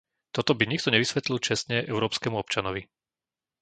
[0.35, 2.81] Toto by nikto nevysvetlil čestne európskemu občanovi.